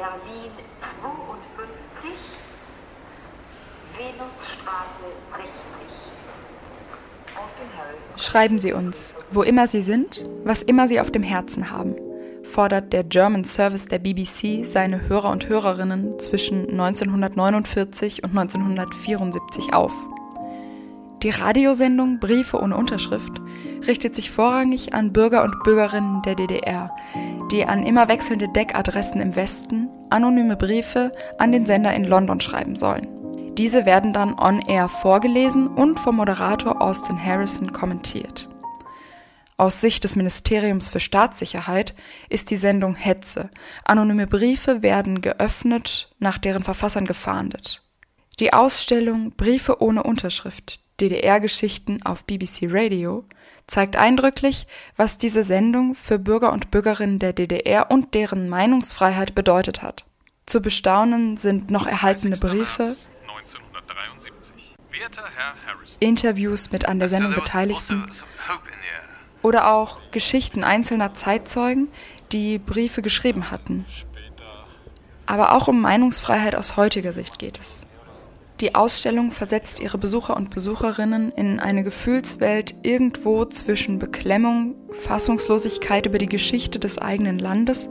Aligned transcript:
Berlin 0.00 0.50
52, 0.80 2.10
Venusstraße 3.98 5.08
60. 8.16 8.24
Schreiben 8.24 8.58
Sie 8.58 8.72
uns, 8.72 9.14
wo 9.30 9.42
immer 9.42 9.66
Sie 9.66 9.82
sind, 9.82 10.26
was 10.42 10.62
immer 10.62 10.88
Sie 10.88 11.00
auf 11.00 11.10
dem 11.10 11.22
Herzen 11.22 11.70
haben, 11.70 11.96
fordert 12.44 12.94
der 12.94 13.04
German 13.04 13.44
Service 13.44 13.88
der 13.88 13.98
BBC 13.98 14.66
seine 14.66 15.06
Hörer 15.06 15.28
und 15.28 15.50
Hörerinnen 15.50 16.18
zwischen 16.18 16.70
1949 16.70 18.24
und 18.24 18.30
1974 18.30 19.74
auf. 19.74 19.92
Die 21.22 21.28
Radiosendung 21.28 22.20
Briefe 22.20 22.58
ohne 22.58 22.78
Unterschrift 22.78 23.42
richtet 23.86 24.14
sich 24.14 24.30
vorrangig 24.30 24.94
an 24.94 25.12
Bürger 25.12 25.42
und 25.42 25.62
Bürgerinnen 25.62 26.22
der 26.22 26.34
DDR, 26.34 26.94
die 27.50 27.64
an 27.64 27.82
immer 27.82 28.08
wechselnde 28.08 28.48
Deckadressen 28.48 29.20
im 29.20 29.36
Westen 29.36 29.88
anonyme 30.10 30.56
Briefe 30.56 31.12
an 31.38 31.52
den 31.52 31.64
Sender 31.64 31.94
in 31.94 32.04
London 32.04 32.40
schreiben 32.40 32.76
sollen. 32.76 33.08
Diese 33.56 33.86
werden 33.86 34.12
dann 34.12 34.38
on-air 34.38 34.88
vorgelesen 34.88 35.68
und 35.68 36.00
vom 36.00 36.16
Moderator 36.16 36.80
Austin 36.80 37.22
Harrison 37.22 37.72
kommentiert. 37.72 38.48
Aus 39.56 39.80
Sicht 39.80 40.04
des 40.04 40.16
Ministeriums 40.16 40.88
für 40.88 41.00
Staatssicherheit 41.00 41.94
ist 42.30 42.50
die 42.50 42.56
Sendung 42.56 42.94
Hetze. 42.94 43.50
Anonyme 43.84 44.26
Briefe 44.26 44.82
werden 44.82 45.20
geöffnet, 45.20 46.10
nach 46.18 46.38
deren 46.38 46.62
Verfassern 46.62 47.04
gefahndet. 47.04 47.82
Die 48.38 48.54
Ausstellung 48.54 49.32
Briefe 49.32 49.82
ohne 49.82 50.02
Unterschrift, 50.02 50.80
DDR-Geschichten 51.00 52.02
auf 52.02 52.24
BBC 52.24 52.68
Radio 52.68 53.24
zeigt 53.66 53.96
eindrücklich, 53.96 54.66
was 54.96 55.18
diese 55.18 55.44
Sendung 55.44 55.94
für 55.94 56.18
Bürger 56.18 56.52
und 56.52 56.70
Bürgerinnen 56.70 57.18
der 57.18 57.32
DDR 57.32 57.90
und 57.90 58.14
deren 58.14 58.48
Meinungsfreiheit 58.48 59.34
bedeutet 59.34 59.82
hat. 59.82 60.04
Zu 60.46 60.60
bestaunen 60.60 61.36
sind 61.36 61.70
noch 61.70 61.86
erhaltene 61.86 62.36
Briefe, 62.36 62.84
Interviews 66.00 66.72
mit 66.72 66.86
an 66.86 66.98
der 66.98 67.08
Sendung 67.08 67.34
Beteiligten 67.34 68.10
oder 69.42 69.72
auch 69.72 70.00
Geschichten 70.10 70.64
einzelner 70.64 71.14
Zeitzeugen, 71.14 71.88
die 72.32 72.58
Briefe 72.58 73.00
geschrieben 73.02 73.50
hatten. 73.50 73.86
Aber 75.26 75.52
auch 75.52 75.68
um 75.68 75.80
Meinungsfreiheit 75.80 76.56
aus 76.56 76.76
heutiger 76.76 77.12
Sicht 77.12 77.38
geht 77.38 77.58
es. 77.58 77.86
Die 78.60 78.74
Ausstellung 78.74 79.30
versetzt 79.30 79.80
ihre 79.80 79.96
Besucher 79.96 80.36
und 80.36 80.50
Besucherinnen 80.50 81.32
in 81.32 81.60
eine 81.60 81.82
Gefühlswelt 81.82 82.74
irgendwo 82.82 83.46
zwischen 83.46 83.98
Beklemmung, 83.98 84.74
Fassungslosigkeit 84.90 86.04
über 86.04 86.18
die 86.18 86.28
Geschichte 86.28 86.78
des 86.78 86.98
eigenen 86.98 87.38
Landes 87.38 87.88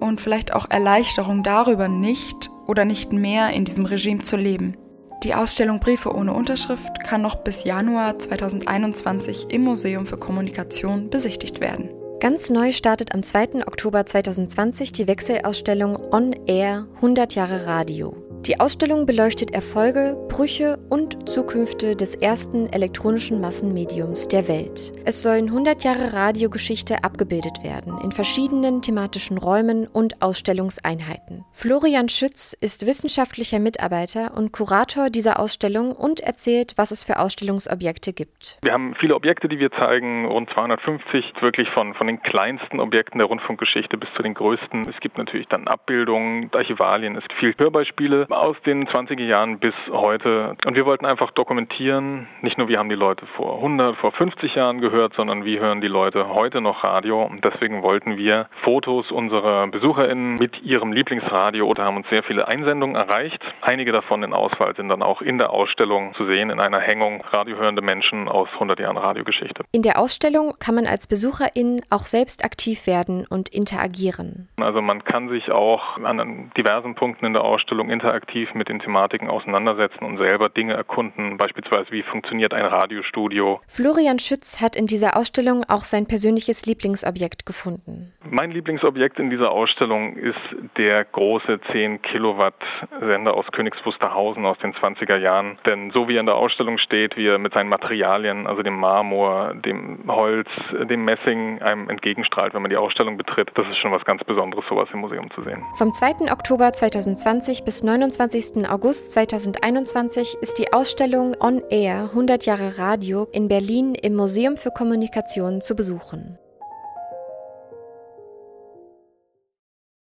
und 0.00 0.18
vielleicht 0.18 0.54
auch 0.54 0.70
Erleichterung 0.70 1.42
darüber, 1.42 1.88
nicht 1.88 2.50
oder 2.66 2.86
nicht 2.86 3.12
mehr 3.12 3.50
in 3.50 3.66
diesem 3.66 3.84
Regime 3.84 4.22
zu 4.22 4.38
leben. 4.38 4.74
Die 5.22 5.34
Ausstellung 5.34 5.80
Briefe 5.80 6.14
ohne 6.14 6.32
Unterschrift 6.32 7.04
kann 7.04 7.20
noch 7.20 7.36
bis 7.36 7.64
Januar 7.64 8.18
2021 8.18 9.50
im 9.50 9.64
Museum 9.64 10.06
für 10.06 10.16
Kommunikation 10.16 11.10
besichtigt 11.10 11.60
werden. 11.60 11.90
Ganz 12.20 12.48
neu 12.48 12.72
startet 12.72 13.12
am 13.12 13.22
2. 13.22 13.66
Oktober 13.66 14.06
2020 14.06 14.92
die 14.92 15.06
Wechselausstellung 15.06 15.98
On 16.10 16.34
Air 16.46 16.86
100 16.96 17.34
Jahre 17.34 17.66
Radio. 17.66 18.19
Die 18.46 18.58
Ausstellung 18.58 19.04
beleuchtet 19.04 19.50
Erfolge, 19.50 20.16
Brüche 20.40 20.78
und 20.88 21.28
Zukünfte 21.28 21.96
des 21.96 22.14
ersten 22.14 22.72
elektronischen 22.72 23.42
Massenmediums 23.42 24.26
der 24.26 24.48
Welt. 24.48 24.90
Es 25.04 25.22
sollen 25.22 25.48
100 25.48 25.84
Jahre 25.84 26.14
Radiogeschichte 26.14 27.04
abgebildet 27.04 27.62
werden, 27.62 27.98
in 28.02 28.10
verschiedenen 28.10 28.80
thematischen 28.80 29.36
Räumen 29.36 29.86
und 29.86 30.22
Ausstellungseinheiten. 30.22 31.44
Florian 31.52 32.08
Schütz 32.08 32.56
ist 32.58 32.86
wissenschaftlicher 32.86 33.58
Mitarbeiter 33.58 34.34
und 34.34 34.50
Kurator 34.50 35.10
dieser 35.10 35.38
Ausstellung 35.38 35.92
und 35.92 36.20
erzählt, 36.20 36.72
was 36.76 36.90
es 36.90 37.04
für 37.04 37.18
Ausstellungsobjekte 37.18 38.14
gibt. 38.14 38.56
Wir 38.62 38.72
haben 38.72 38.94
viele 38.98 39.16
Objekte, 39.16 39.46
die 39.46 39.58
wir 39.58 39.70
zeigen, 39.72 40.24
rund 40.24 40.48
250, 40.54 41.34
wirklich 41.42 41.68
von, 41.68 41.92
von 41.92 42.06
den 42.06 42.22
kleinsten 42.22 42.80
Objekten 42.80 43.18
der 43.18 43.26
Rundfunkgeschichte 43.26 43.98
bis 43.98 44.08
zu 44.16 44.22
den 44.22 44.32
größten. 44.32 44.88
Es 44.88 44.98
gibt 45.00 45.18
natürlich 45.18 45.48
dann 45.48 45.68
Abbildungen, 45.68 46.48
Archivalien, 46.54 47.16
es 47.16 47.24
gibt 47.24 47.34
viel 47.34 47.54
Hörbeispiele, 47.58 48.26
aus 48.30 48.56
den 48.64 48.88
20er 48.88 49.26
Jahren 49.26 49.58
bis 49.58 49.74
heute. 49.90 50.29
Und 50.66 50.74
wir 50.74 50.86
wollten 50.86 51.06
einfach 51.06 51.30
dokumentieren, 51.30 52.28
nicht 52.42 52.58
nur 52.58 52.68
wie 52.68 52.76
haben 52.76 52.88
die 52.88 52.94
Leute 52.94 53.26
vor 53.36 53.56
100, 53.56 53.96
vor 53.96 54.12
50 54.12 54.54
Jahren 54.54 54.80
gehört, 54.80 55.14
sondern 55.14 55.44
wie 55.44 55.58
hören 55.58 55.80
die 55.80 55.88
Leute 55.88 56.28
heute 56.28 56.60
noch 56.60 56.84
Radio. 56.84 57.22
Und 57.22 57.44
deswegen 57.44 57.82
wollten 57.82 58.16
wir 58.16 58.48
Fotos 58.62 59.10
unserer 59.10 59.66
BesucherInnen 59.68 60.36
mit 60.36 60.62
ihrem 60.62 60.92
Lieblingsradio 60.92 61.66
oder 61.66 61.84
haben 61.84 61.96
uns 61.96 62.08
sehr 62.08 62.22
viele 62.22 62.46
Einsendungen 62.48 62.96
erreicht. 62.96 63.42
Einige 63.62 63.92
davon 63.92 64.22
in 64.22 64.32
Auswahl 64.32 64.76
sind 64.76 64.88
dann 64.88 65.02
auch 65.02 65.22
in 65.22 65.38
der 65.38 65.50
Ausstellung 65.50 66.14
zu 66.14 66.26
sehen, 66.26 66.50
in 66.50 66.60
einer 66.60 66.80
Hängung 66.80 67.24
radiohörende 67.32 67.82
Menschen 67.82 68.28
aus 68.28 68.48
100 68.54 68.80
Jahren 68.80 68.96
Radiogeschichte. 68.96 69.64
In 69.72 69.82
der 69.82 69.98
Ausstellung 69.98 70.54
kann 70.58 70.74
man 70.74 70.86
als 70.86 71.06
BesucherIn 71.06 71.80
auch 71.90 72.06
selbst 72.06 72.44
aktiv 72.44 72.86
werden 72.86 73.26
und 73.28 73.48
interagieren. 73.48 74.48
Also 74.60 74.82
man 74.82 75.04
kann 75.04 75.28
sich 75.28 75.50
auch 75.50 75.98
an 75.98 76.50
diversen 76.56 76.94
Punkten 76.94 77.26
in 77.26 77.32
der 77.32 77.44
Ausstellung 77.44 77.88
interagieren 77.90 78.10
aktiv 78.10 78.54
mit 78.54 78.68
den 78.68 78.80
Thematiken 78.80 79.28
auseinandersetzen 79.28 80.04
und 80.10 80.18
selber 80.18 80.48
Dinge 80.48 80.74
erkunden, 80.74 81.36
beispielsweise 81.36 81.90
wie 81.92 82.02
funktioniert 82.02 82.52
ein 82.52 82.64
Radiostudio. 82.64 83.60
Florian 83.66 84.18
Schütz 84.18 84.60
hat 84.60 84.76
in 84.76 84.86
dieser 84.86 85.16
Ausstellung 85.16 85.64
auch 85.68 85.84
sein 85.84 86.06
persönliches 86.06 86.66
Lieblingsobjekt 86.66 87.46
gefunden. 87.46 88.12
Mein 88.30 88.50
Lieblingsobjekt 88.50 89.18
in 89.18 89.30
dieser 89.30 89.50
Ausstellung 89.50 90.16
ist 90.16 90.38
der 90.76 91.04
große 91.04 91.60
10 91.72 92.02
Kilowatt 92.02 92.54
Sender 93.00 93.36
aus 93.36 93.46
Königs 93.52 93.84
Wusterhausen 93.84 94.46
aus 94.46 94.58
den 94.58 94.72
20er 94.72 95.16
Jahren. 95.16 95.58
Denn 95.66 95.90
so 95.92 96.08
wie 96.08 96.16
er 96.16 96.20
in 96.20 96.26
der 96.26 96.36
Ausstellung 96.36 96.78
steht, 96.78 97.16
wie 97.16 97.26
er 97.26 97.38
mit 97.38 97.54
seinen 97.54 97.68
Materialien, 97.68 98.46
also 98.46 98.62
dem 98.62 98.78
Marmor, 98.78 99.54
dem 99.54 100.04
Holz, 100.06 100.48
dem 100.88 101.04
Messing 101.04 101.60
einem 101.60 101.90
entgegenstrahlt, 101.90 102.54
wenn 102.54 102.62
man 102.62 102.70
die 102.70 102.76
Ausstellung 102.76 103.16
betritt, 103.16 103.50
das 103.54 103.68
ist 103.68 103.78
schon 103.78 103.92
was 103.92 104.04
ganz 104.04 104.24
Besonderes, 104.24 104.64
sowas 104.68 104.88
im 104.92 105.00
Museum 105.00 105.30
zu 105.32 105.42
sehen. 105.42 105.62
Vom 105.76 105.92
2. 105.92 106.32
Oktober 106.32 106.72
2020 106.72 107.64
bis 107.64 107.82
29. 107.82 108.00
29. 108.30 108.68
August 108.68 109.12
2021 109.12 110.36
ist 110.40 110.58
die 110.58 110.72
Ausstellung 110.72 111.34
On 111.40 111.62
Air 111.70 112.10
100 112.10 112.46
Jahre 112.46 112.78
Radio 112.78 113.28
in 113.32 113.48
Berlin 113.48 113.94
im 113.94 114.14
Museum 114.14 114.56
für 114.56 114.70
Kommunikation 114.70 115.60
zu 115.60 115.74
besuchen. 115.74 116.38